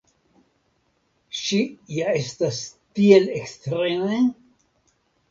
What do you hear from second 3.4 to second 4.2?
ekstreme?